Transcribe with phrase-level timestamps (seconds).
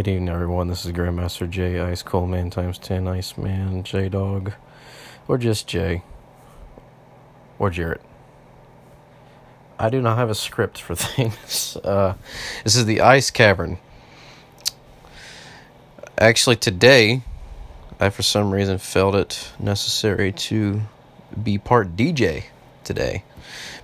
[0.00, 0.68] Good evening, everyone.
[0.68, 4.54] This is Grandmaster J, Ice Cold Man times 10, Iceman, J Dog,
[5.28, 6.02] or just J,
[7.58, 8.00] or Jarrett.
[9.78, 11.76] I do not have a script for things.
[11.84, 12.14] Uh,
[12.64, 13.76] this is the Ice Cavern.
[16.16, 17.20] Actually, today,
[18.00, 20.80] I for some reason felt it necessary to
[21.44, 22.44] be part DJ
[22.84, 23.22] today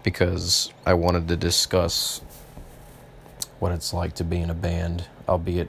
[0.03, 2.23] because I wanted to discuss
[3.59, 5.69] what it's like to be in a band, albeit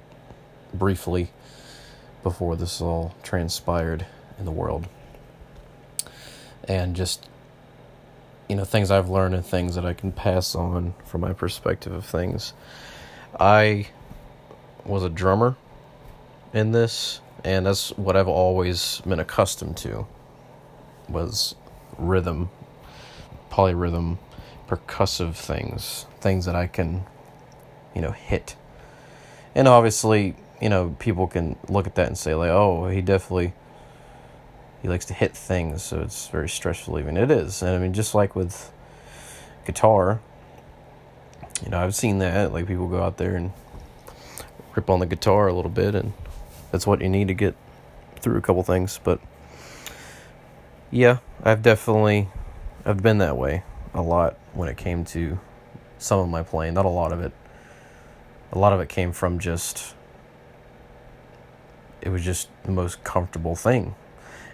[0.73, 1.29] briefly
[2.23, 4.05] before this all transpired
[4.37, 4.87] in the world.
[6.67, 7.27] And just,
[8.49, 11.93] you know, things I've learned and things that I can pass on from my perspective
[11.93, 12.53] of things.
[13.39, 13.87] I
[14.85, 15.55] was a drummer
[16.53, 20.07] in this, and that's what I've always been accustomed to
[21.07, 21.55] was
[21.97, 22.49] rhythm,
[23.49, 24.17] polyrhythm,
[24.67, 27.05] percussive things, things that I can
[27.97, 28.55] you know, hit.
[29.55, 33.53] And obviously, you know, people can look at that and say like, "Oh, he definitely
[34.81, 37.93] he likes to hit things, so it's very stress relieving." It is, and I mean,
[37.93, 38.71] just like with
[39.65, 40.19] guitar,
[41.63, 42.53] you know, I've seen that.
[42.53, 43.51] Like people go out there and
[44.75, 46.13] rip on the guitar a little bit, and
[46.71, 47.55] that's what you need to get
[48.19, 48.99] through a couple things.
[49.03, 49.19] But
[50.91, 52.29] yeah, I've definitely
[52.85, 55.39] I've been that way a lot when it came to
[55.97, 56.73] some of my playing.
[56.73, 57.33] Not a lot of it
[58.51, 59.93] a lot of it came from just
[62.01, 63.95] it was just the most comfortable thing.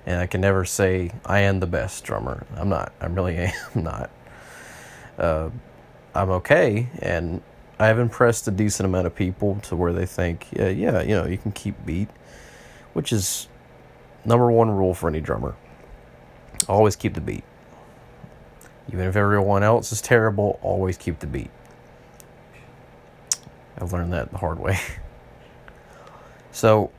[0.06, 2.46] And i can never say i am the best drummer.
[2.56, 2.92] I'm not.
[3.00, 4.10] I'm really am not.
[5.18, 5.50] Uh,
[6.16, 7.42] i'm okay and
[7.80, 11.16] i have impressed a decent amount of people to where they think yeah yeah you
[11.16, 12.08] know you can keep beat
[12.94, 13.48] which is
[14.26, 15.56] number one rule for any drummer.
[16.70, 17.44] Always keep the beat.
[18.92, 21.52] Even if everyone else is terrible always keep the beat.
[23.78, 24.80] I've learned that the hard way.
[26.52, 26.92] so,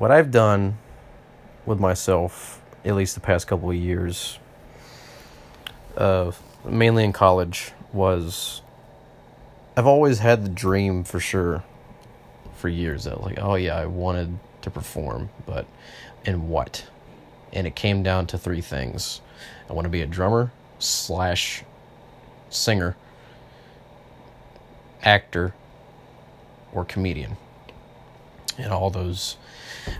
[0.00, 0.78] what I've done
[1.66, 4.38] with myself, at least the past couple of years,
[5.94, 6.32] uh,
[6.64, 8.62] mainly in college, was
[9.76, 11.62] I've always had the dream for sure
[12.56, 15.66] for years that like, oh yeah, I wanted to perform, but
[16.24, 16.86] in what?
[17.52, 19.20] And it came down to three things.
[19.68, 21.62] I want to be a drummer slash
[22.48, 22.96] singer,
[25.02, 25.52] actor,
[26.72, 27.36] or comedian.
[28.58, 29.36] And all those,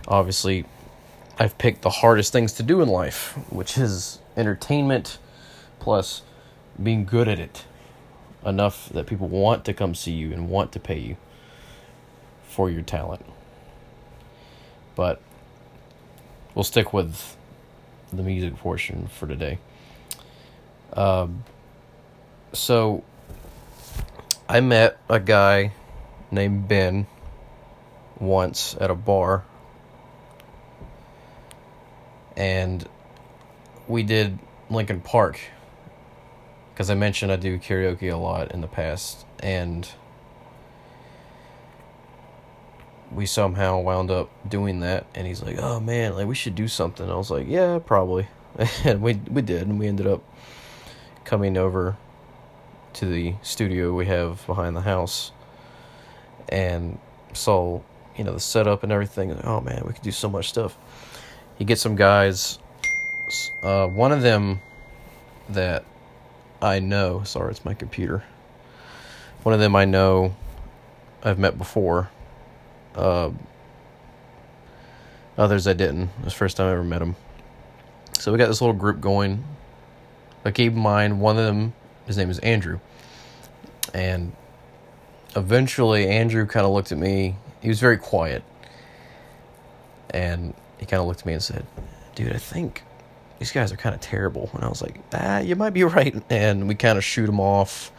[0.07, 0.65] obviously,
[1.39, 5.17] I've picked the hardest things to do in life, which is entertainment
[5.79, 6.21] plus
[6.81, 7.65] being good at it
[8.45, 11.17] enough that people want to come see you and want to pay you
[12.43, 13.25] for your talent.
[14.95, 15.21] But
[16.53, 17.35] we'll stick with
[18.11, 19.57] the music portion for today.
[20.93, 21.43] Um,
[22.53, 23.03] so
[24.49, 25.71] I met a guy
[26.29, 27.07] named Ben
[28.21, 29.43] once at a bar.
[32.37, 32.87] And
[33.87, 34.39] we did
[34.69, 35.39] Linkin Park
[36.73, 39.87] because I mentioned I do karaoke a lot in the past and
[43.13, 46.67] we somehow wound up doing that and he's like, "Oh man, like we should do
[46.69, 48.27] something." I was like, "Yeah, probably."
[48.85, 50.23] and we we did and we ended up
[51.25, 51.97] coming over
[52.93, 55.31] to the studio we have behind the house
[56.49, 56.99] and
[57.33, 57.81] saw
[58.17, 59.31] you know the setup and everything.
[59.43, 60.77] Oh man, we could do so much stuff.
[61.57, 62.59] He gets some guys.
[63.63, 64.61] Uh, one of them
[65.49, 65.85] that
[66.61, 67.23] I know.
[67.23, 68.23] Sorry, it's my computer.
[69.43, 70.35] One of them I know.
[71.23, 72.09] I've met before.
[72.95, 73.31] Uh,
[75.37, 76.03] others I didn't.
[76.03, 77.15] It was the first time I ever met him.
[78.19, 79.43] So we got this little group going.
[80.43, 81.73] But keep in mind, one of them,
[82.05, 82.79] his name is Andrew.
[83.93, 84.33] And
[85.35, 87.35] eventually Andrew kind of looked at me.
[87.61, 88.43] He was very quiet.
[90.09, 91.65] And he kind of looked at me and said,
[92.15, 92.83] Dude, I think
[93.39, 94.49] these guys are kind of terrible.
[94.53, 96.21] And I was like, Ah, you might be right.
[96.29, 97.91] And we kind of shoot them off.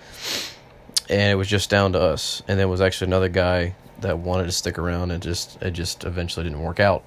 [1.09, 2.43] And it was just down to us.
[2.49, 6.05] And there was actually another guy that wanted to stick around and just it just
[6.05, 7.05] eventually didn't work out.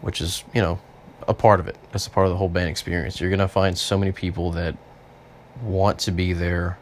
[0.00, 0.80] Which is, you know,
[1.28, 1.76] a part of it.
[1.92, 3.20] That's a part of the whole band experience.
[3.20, 4.76] You're gonna find so many people that
[5.62, 6.78] want to be there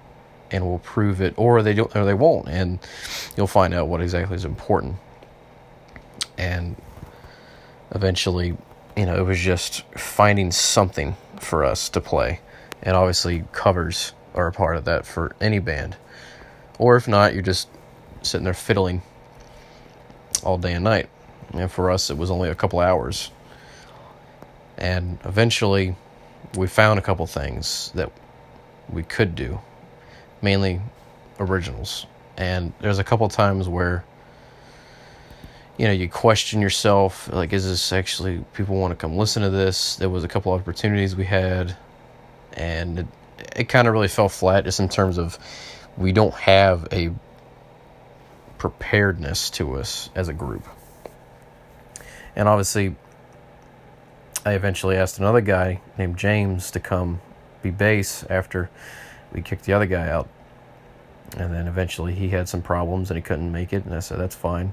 [0.50, 2.78] and will prove it, or they don't, or they won't, and
[3.36, 4.96] you'll find out what exactly is important.
[6.36, 6.76] And
[7.90, 8.56] eventually,
[8.96, 12.40] you know, it was just finding something for us to play,
[12.82, 15.96] and obviously covers are a part of that for any band,
[16.78, 17.68] or if not, you're just
[18.22, 19.02] sitting there fiddling
[20.44, 21.08] all day and night.
[21.52, 23.30] And for us, it was only a couple hours.
[24.76, 25.96] And eventually,
[26.56, 28.12] we found a couple things that
[28.90, 29.60] we could do
[30.42, 30.80] mainly
[31.40, 32.06] originals.
[32.36, 34.04] And there's a couple times where
[35.78, 39.50] you know, you question yourself like, is this actually people want to come listen to
[39.50, 39.94] this?
[39.96, 41.76] There was a couple opportunities we had,
[42.54, 43.06] and it,
[43.54, 45.38] it kind of really fell flat just in terms of
[45.96, 47.10] we don't have a
[48.58, 50.66] preparedness to us as a group.
[52.34, 52.96] And obviously,
[54.44, 57.20] I eventually asked another guy named James to come
[57.62, 58.68] be bass after
[59.32, 60.28] we kicked the other guy out.
[61.36, 64.18] And then eventually he had some problems and he couldn't make it, and I said,
[64.18, 64.72] that's fine.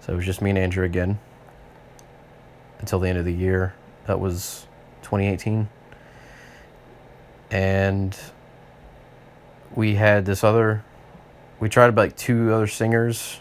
[0.00, 1.18] So it was just me and Andrew again
[2.78, 3.74] until the end of the year.
[4.06, 4.66] That was
[5.02, 5.68] 2018.
[7.50, 8.16] And
[9.74, 10.84] we had this other,
[11.60, 13.40] we tried about like two other singers,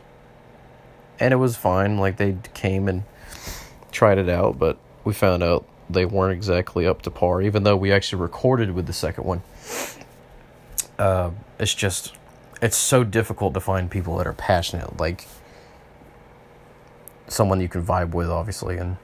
[1.19, 1.97] and it was fine.
[1.97, 3.03] Like they came and
[3.91, 7.75] tried it out, but we found out they weren't exactly up to par, even though
[7.75, 9.41] we actually recorded with the second one.
[10.97, 12.13] Uh, it's just,
[12.61, 14.97] it's so difficult to find people that are passionate.
[14.99, 15.27] Like,
[17.27, 18.97] someone you can vibe with, obviously, and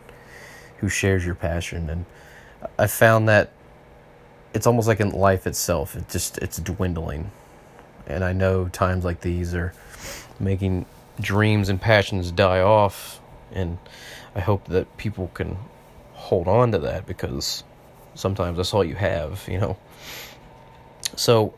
[0.78, 1.90] who shares your passion.
[1.90, 2.06] And
[2.78, 3.52] I found that
[4.54, 7.32] it's almost like in life itself, it just it's dwindling.
[8.08, 9.74] And I know times like these are
[10.40, 10.86] making
[11.20, 13.20] dreams and passions die off,
[13.52, 13.78] and
[14.36, 15.58] I hope that people can
[16.14, 17.64] hold on to that because
[18.16, 19.78] sometimes that's all you have, you know.
[21.16, 21.54] So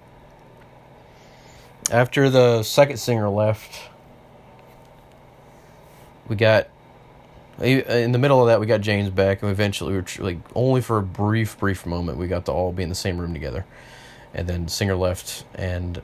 [1.91, 3.89] after the second singer left,
[6.27, 6.67] we got
[7.61, 10.81] in the middle of that we got James back and eventually we were like only
[10.81, 13.65] for a brief brief moment we got to all be in the same room together.
[14.33, 16.01] And then the singer left and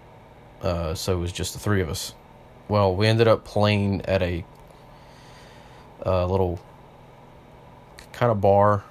[0.61, 2.13] uh, so it was just the three of us.
[2.69, 4.45] Well we ended up playing at a
[6.05, 6.59] uh, little
[8.13, 8.83] kind of bar.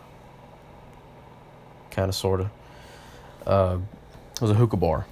[1.91, 2.51] Kind of sort of
[3.47, 3.79] uh,
[4.35, 5.07] it was a hookah bar.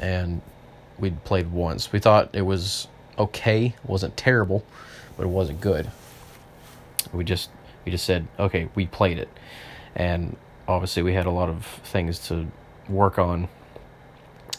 [0.00, 0.42] And
[0.98, 2.88] we'd played once we thought it was
[3.18, 4.64] okay wasn't terrible
[5.16, 5.90] but it wasn't good.
[7.12, 7.50] We just
[7.84, 9.28] we just said, okay, we played it,
[9.94, 10.36] and
[10.66, 12.48] obviously we had a lot of things to
[12.88, 13.48] work on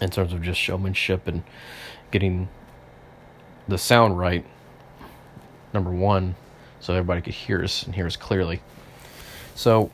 [0.01, 1.43] in terms of just showmanship and
[2.11, 2.49] getting
[3.67, 4.45] the sound right.
[5.73, 6.35] Number one,
[6.79, 8.61] so everybody could hear us and hear us clearly.
[9.55, 9.91] So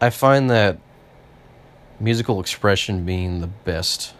[0.00, 0.78] I find that
[2.02, 4.12] musical expression being the best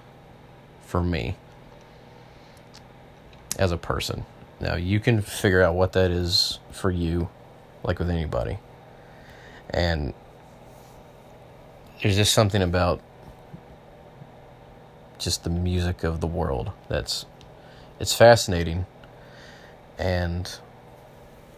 [0.86, 1.36] for me
[3.58, 4.24] as a person.
[4.60, 7.28] Now, you can figure out what that is for you,
[7.82, 8.58] like with anybody.
[9.70, 10.14] And
[12.00, 13.00] there's just something about
[15.18, 17.26] just the music of the world that's
[18.00, 18.86] it's fascinating
[19.98, 20.58] and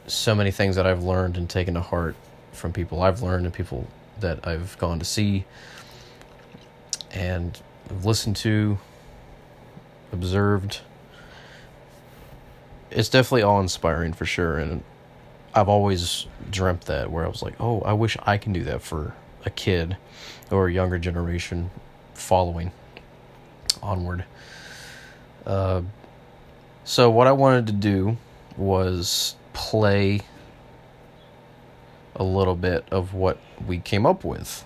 [0.06, 2.14] so many things that I've learned and taken to heart
[2.52, 3.86] from people I've learned and people
[4.20, 5.44] that I've gone to see
[7.14, 7.58] and
[8.02, 8.78] listened to
[10.12, 10.80] observed
[12.94, 14.58] it's definitely awe inspiring for sure.
[14.58, 14.82] And
[15.54, 18.82] I've always dreamt that where I was like, oh, I wish I can do that
[18.82, 19.14] for
[19.44, 19.96] a kid
[20.50, 21.70] or a younger generation
[22.14, 22.70] following
[23.82, 24.24] onward.
[25.44, 25.82] Uh,
[26.84, 28.16] so, what I wanted to do
[28.56, 30.20] was play
[32.16, 34.64] a little bit of what we came up with.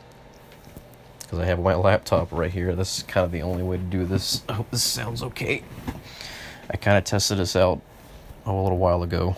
[1.29, 2.75] Because I have my laptop right here.
[2.75, 4.43] This is kind of the only way to do this.
[4.49, 5.63] I hope this sounds okay.
[6.71, 7.82] I kind of tested this out
[8.47, 9.37] a little while ago.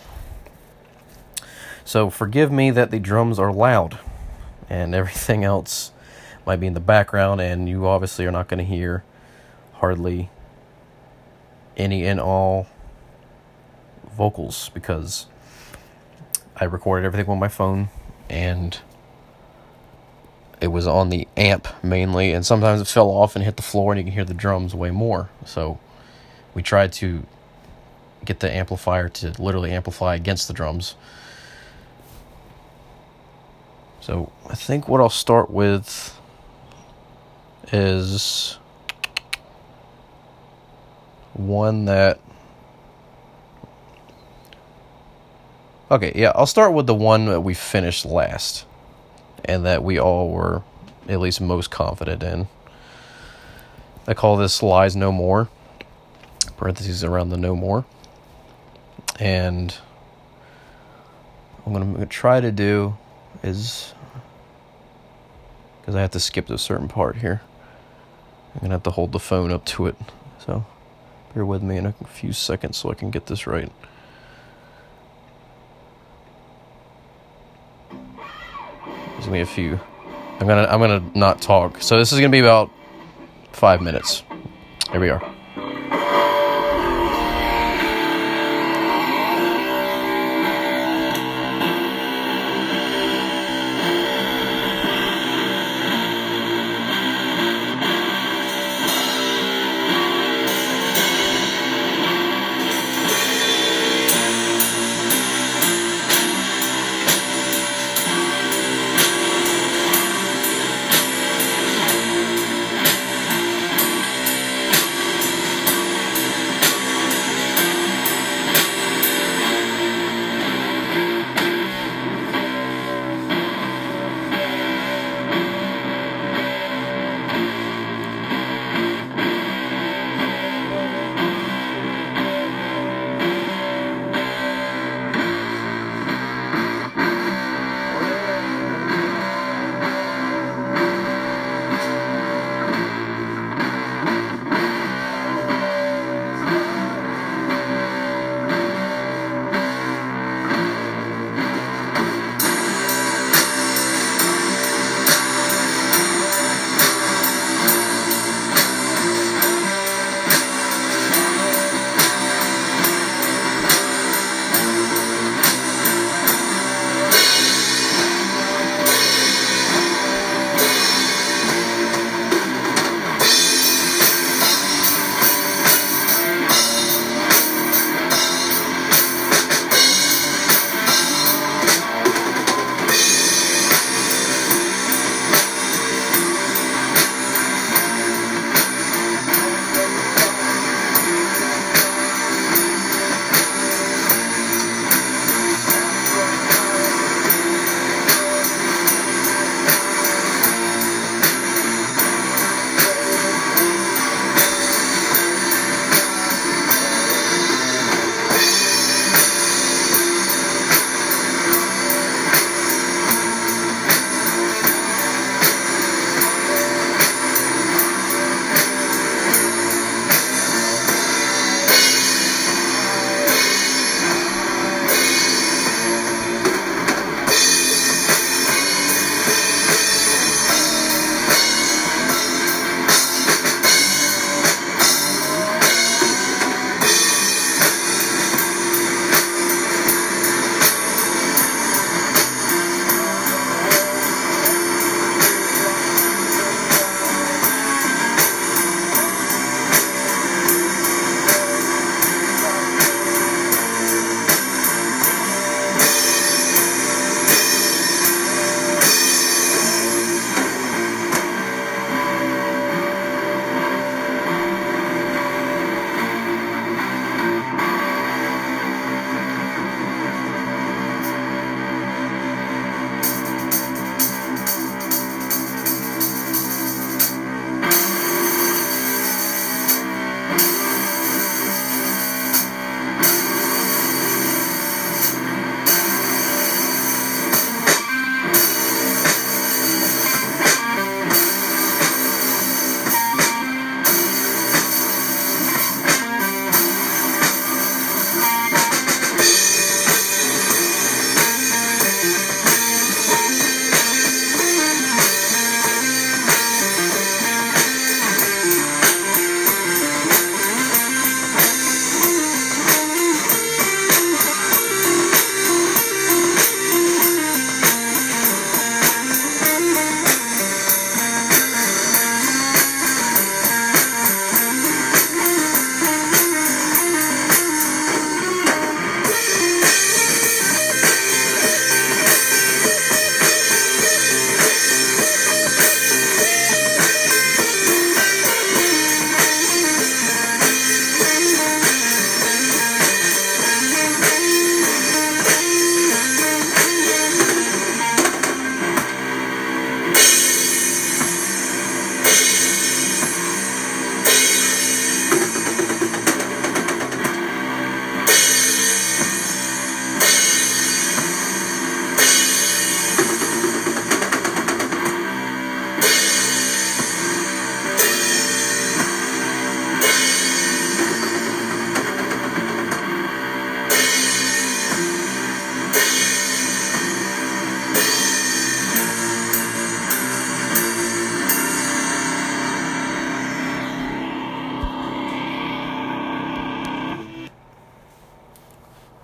[1.83, 3.99] So forgive me that the drums are loud
[4.69, 5.91] and everything else
[6.45, 9.03] might be in the background, and you obviously are not going to hear
[9.73, 10.29] hardly
[11.75, 12.67] any and all
[14.15, 15.27] vocals because
[16.55, 17.89] I recorded everything on my phone
[18.29, 18.79] and
[20.61, 23.91] it was on the amp mainly, and sometimes it fell off and hit the floor,
[23.91, 25.29] and you can hear the drums way more.
[25.45, 25.79] So
[26.53, 27.25] we tried to
[28.23, 30.95] get the amplifier to literally amplify against the drums.
[34.01, 36.19] So I think what I'll start with
[37.71, 38.59] is
[41.33, 42.19] one that.
[45.89, 48.65] Okay, yeah, I'll start with the one that we finished last
[49.45, 50.61] and that we all were
[51.07, 52.47] at least most confident in.
[54.07, 55.49] I call this Lies No More,
[56.57, 57.85] parentheses around the No More
[59.21, 59.71] and
[61.63, 62.97] what I'm going to try to do
[63.43, 63.93] is
[65.79, 67.41] because I have to skip a certain part here.
[68.55, 69.95] I'm going to have to hold the phone up to it.
[70.43, 70.65] So
[71.35, 73.71] bear with me in a few seconds so I can get this right.
[79.21, 79.79] Gonna be a few.
[80.39, 81.81] I'm gonna I'm gonna not talk.
[81.81, 82.71] So this is gonna be about
[83.51, 84.23] five minutes.
[84.91, 85.21] Here we are.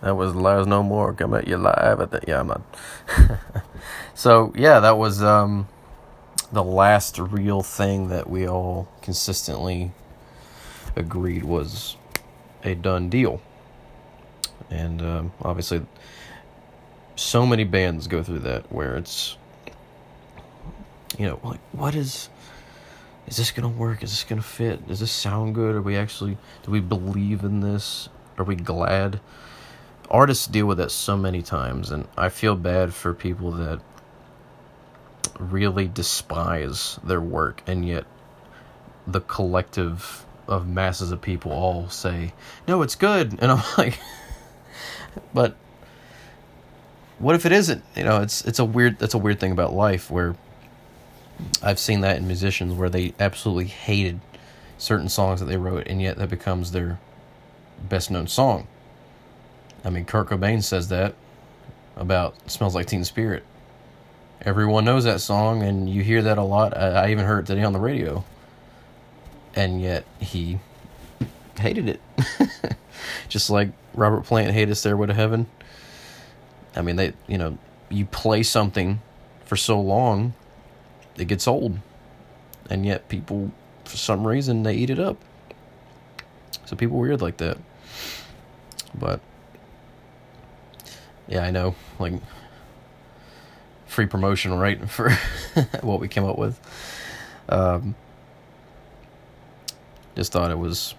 [0.01, 1.13] That was Lies No More.
[1.13, 2.21] Come at you live at the.
[2.27, 2.61] Yeah, I'm not.
[4.13, 5.67] so, yeah, that was um,
[6.51, 9.91] the last real thing that we all consistently
[10.95, 11.97] agreed was
[12.63, 13.41] a done deal.
[14.69, 15.85] And um, obviously,
[17.15, 19.37] so many bands go through that where it's,
[21.17, 22.29] you know, like, what is.
[23.27, 24.03] Is this gonna work?
[24.03, 24.87] Is this gonna fit?
[24.87, 25.75] Does this sound good?
[25.75, 26.37] Are we actually.
[26.63, 28.07] Do we believe in this?
[28.37, 29.19] Are we glad?
[30.09, 33.79] Artists deal with that so many times, and I feel bad for people that
[35.39, 38.05] really despise their work, and yet
[39.05, 42.33] the collective of masses of people all say,
[42.67, 43.99] "No, it's good," and I'm like,
[45.33, 45.55] but
[47.19, 47.83] what if it isn't?
[47.95, 50.35] You know, it's it's a weird that's a weird thing about life where
[51.61, 54.19] I've seen that in musicians where they absolutely hated
[54.77, 56.99] certain songs that they wrote, and yet that becomes their
[57.89, 58.67] best known song.
[59.83, 61.15] I mean, Kurt Cobain says that
[61.95, 63.43] about "Smells Like Teen Spirit."
[64.41, 66.77] Everyone knows that song, and you hear that a lot.
[66.77, 68.23] I, I even heard it today on the radio,
[69.55, 70.59] and yet he
[71.59, 72.01] hated it,
[73.29, 75.47] just like Robert Plant hated "Stairway to Heaven."
[76.75, 77.57] I mean, they, you know,
[77.89, 79.01] you play something
[79.45, 80.33] for so long,
[81.17, 81.79] it gets old.
[82.69, 83.51] And yet people,
[83.85, 85.17] for some reason, they eat it up.
[86.65, 87.57] So people weird like that.
[88.93, 89.21] But,
[91.27, 91.75] yeah, I know.
[91.99, 92.13] Like,
[93.85, 94.89] free promotion, right?
[94.89, 95.11] For
[95.81, 96.59] what we came up with.
[97.49, 97.95] Um,
[100.15, 100.95] just thought it was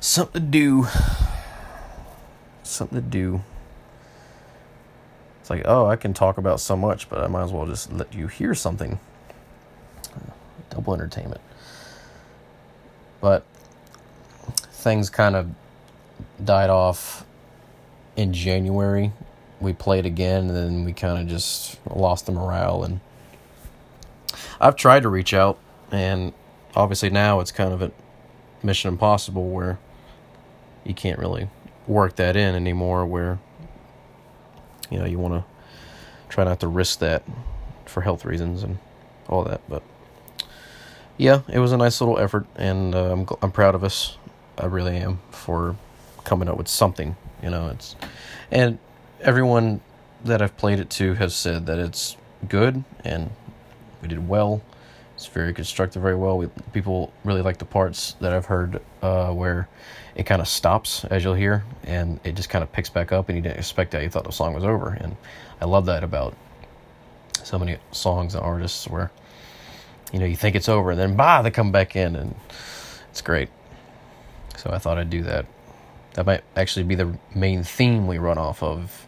[0.00, 0.86] something to do.
[2.62, 3.42] Something to do.
[5.40, 7.92] It's like, oh, I can talk about so much, but I might as well just
[7.92, 8.98] let you hear something.
[10.70, 11.42] Double entertainment.
[13.20, 13.44] But
[14.70, 15.50] things kind of
[16.42, 17.24] died off
[18.16, 19.12] in January.
[19.60, 22.84] We played again, and then we kind of just lost the morale.
[22.84, 23.00] And
[24.60, 25.58] I've tried to reach out,
[25.90, 26.32] and
[26.74, 27.92] obviously now it's kind of a
[28.62, 29.78] mission impossible where
[30.84, 31.48] you can't really
[31.86, 33.06] work that in anymore.
[33.06, 33.38] Where
[34.90, 35.44] you know you want to
[36.28, 37.22] try not to risk that
[37.84, 38.78] for health reasons and
[39.28, 39.82] all that but
[41.16, 44.16] yeah it was a nice little effort and uh, I'm, I'm proud of us
[44.58, 45.76] i really am for
[46.24, 47.94] coming up with something you know it's
[48.50, 48.78] and
[49.20, 49.80] everyone
[50.24, 52.16] that i've played it to has said that it's
[52.48, 53.30] good and
[54.02, 54.62] we did well.
[55.14, 56.36] It's very constructed very well.
[56.36, 59.68] We, people really like the parts that i've heard uh, where
[60.14, 63.28] it kind of stops as you'll hear and it just kind of picks back up
[63.28, 64.02] and you didn't expect that.
[64.02, 65.16] You thought the song was over and
[65.60, 66.36] i love that about
[67.42, 69.10] so many songs and artists where
[70.12, 72.34] you know you think it's over and then bah they come back in and
[73.10, 73.48] it's great.
[74.56, 75.46] So i thought i'd do that
[76.14, 79.06] that might actually be the main theme we run off of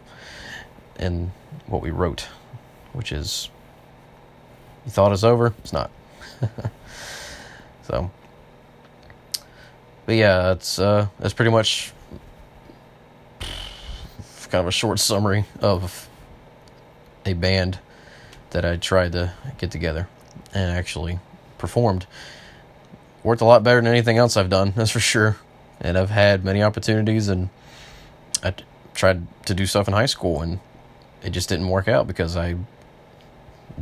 [0.99, 1.31] in
[1.65, 2.27] what we wrote
[2.93, 3.49] which is
[4.85, 5.91] you thought it's over it's not
[7.83, 8.09] so
[10.07, 11.91] but yeah, it's uh, that's pretty much
[14.49, 16.07] kind of a short summary of
[17.25, 17.79] a band
[18.51, 20.07] that I tried to get together
[20.53, 21.19] and actually
[21.57, 22.07] performed.
[23.21, 25.35] Worked a lot better than anything else I've done, that's for sure.
[25.79, 27.49] And I've had many opportunities, and
[28.43, 28.53] I
[28.93, 30.59] tried to do stuff in high school, and
[31.23, 32.55] it just didn't work out because I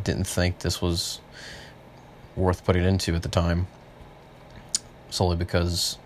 [0.04, 1.22] didn't think this was
[2.36, 3.68] worth putting into at the time.
[5.10, 5.98] Solely because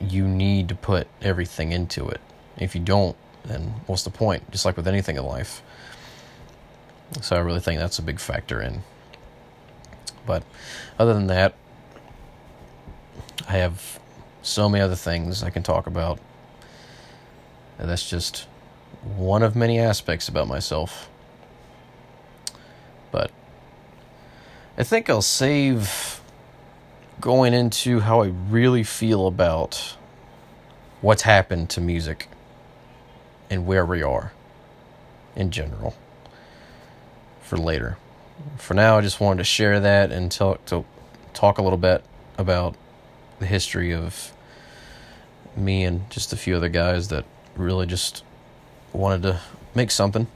[0.00, 2.20] you need to put everything into it.
[2.56, 4.50] If you don't, then what's the point?
[4.50, 5.62] Just like with anything in life.
[7.20, 8.82] So I really think that's a big factor in.
[10.26, 10.44] But
[10.98, 11.54] other than that,
[13.48, 13.98] I have
[14.42, 16.18] so many other things I can talk about.
[17.78, 18.46] And that's just
[19.02, 21.08] one of many aspects about myself.
[23.10, 23.30] But
[24.76, 26.20] I think I'll save
[27.20, 29.96] going into how I really feel about
[31.00, 32.28] what's happened to music
[33.50, 34.32] and where we are
[35.36, 35.94] in general
[37.42, 37.98] for later.
[38.56, 40.84] For now, I just wanted to share that and talk to
[41.34, 42.04] talk a little bit
[42.38, 42.74] about
[43.42, 44.32] the history of
[45.54, 47.24] me and just a few other guys that
[47.56, 48.24] really just
[48.92, 49.40] wanted to
[49.74, 50.26] make something.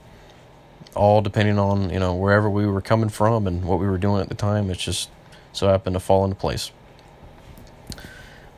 [0.95, 4.21] All depending on you know wherever we were coming from and what we were doing
[4.21, 5.11] at the time it's just
[5.53, 6.71] so happened to fall into place.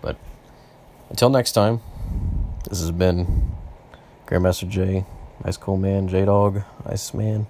[0.01, 0.17] But
[1.11, 1.81] until next time
[2.69, 3.53] this has been
[4.27, 5.05] grandmaster j
[5.45, 7.47] ice cool man j dog ice man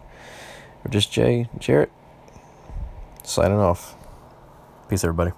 [0.85, 1.93] or just jay jarrett
[3.23, 3.95] signing off.
[4.89, 5.33] Peace everybody